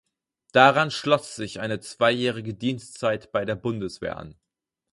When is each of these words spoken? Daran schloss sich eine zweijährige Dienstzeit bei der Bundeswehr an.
Daran 0.51 0.89
schloss 0.89 1.35
sich 1.35 1.59
eine 1.59 1.79
zweijährige 1.79 2.55
Dienstzeit 2.55 3.31
bei 3.31 3.45
der 3.45 3.53
Bundeswehr 3.55 4.17
an. 4.17 4.33